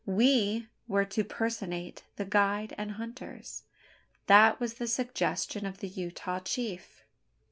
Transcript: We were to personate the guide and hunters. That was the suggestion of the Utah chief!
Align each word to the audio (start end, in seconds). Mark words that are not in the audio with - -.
We 0.07 0.67
were 0.87 1.05
to 1.05 1.23
personate 1.23 2.05
the 2.15 2.25
guide 2.25 2.73
and 2.75 2.93
hunters. 2.93 3.65
That 4.25 4.59
was 4.59 4.73
the 4.79 4.87
suggestion 4.87 5.63
of 5.67 5.77
the 5.77 5.87
Utah 5.89 6.39
chief! 6.39 7.03